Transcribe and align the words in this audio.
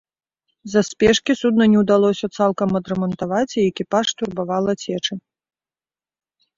З-за 0.69 0.81
спешкі 0.87 1.31
судна 1.41 1.67
не 1.75 1.83
ўдалося 1.83 2.25
цалкам 2.39 2.69
адрамантаваць, 2.81 3.45
і 3.59 3.65
экіпаж 3.69 4.07
турбавала 4.19 4.71
цеча. 4.83 5.13